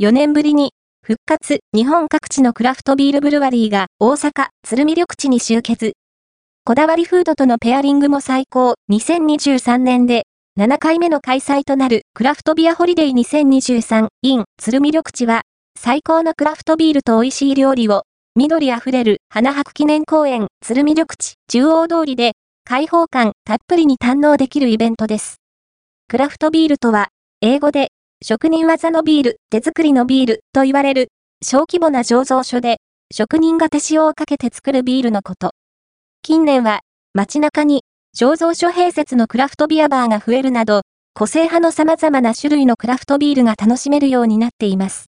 [0.00, 0.70] 4年ぶりに
[1.04, 5.94] 復活日本各地のクラフトビールブルワリーが大阪、鶴見緑地に集結。
[6.64, 10.22] こだわりフードとのペアリングも最高2023年で
[10.56, 15.42] 7回目の開催となるクラフトビアホリデー2023 in 鶴見緑地は
[15.76, 18.02] 最高のクラフトビールと美味しい料理を
[18.36, 22.34] 緑あふれる花博記念公園鶴見緑地中央通りで
[22.64, 25.38] 開放感たっぷりに堪能できるイベントです。
[26.06, 27.08] クラフトビールとは
[27.40, 27.88] 英語で
[28.20, 32.78] 職人技のビール、手作りのビールと言われる小規模な醸造所で
[33.14, 35.52] 職人が手塩をかけて作るビールのこと。
[36.22, 36.80] 近年は
[37.14, 37.84] 街中に
[38.18, 40.82] 醸造所併設のクラフトビアバーが増えるなど、
[41.14, 45.06] 個性派の様々な種類のクラフトビールが楽しめるようになっています。